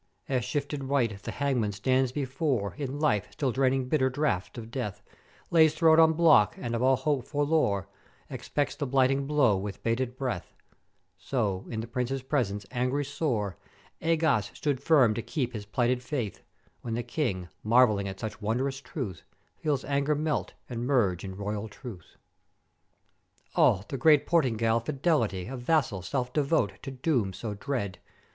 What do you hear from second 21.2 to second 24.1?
in Royal ruth. "Oh the